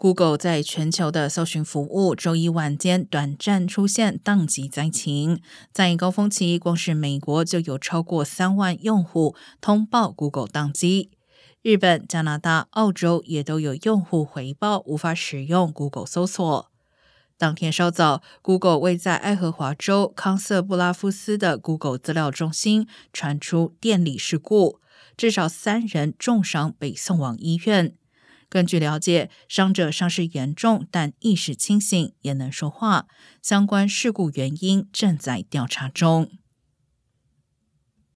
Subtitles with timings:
[0.00, 5.42] Google 在全球的搜寻服务周一晚间短暂出现宕机灾情，
[5.74, 11.10] 在高峰期，光是美国就有超过三万用户通报 Google 宕机，
[11.60, 16.70] 日本、加拿大、澳洲也都有用户回报无法使用 Google 搜索。
[17.36, 24.80] 当天稍早，Google 位在爱荷华州康瑟布拉夫斯的 Google 资料中心传出电力事故，
[25.18, 27.94] 至少三人重伤被送往医院。
[28.50, 33.06] 根据了解，伤者伤势严重，但意识清醒，也能说话。
[33.40, 36.28] 相关事故原因正在调查中。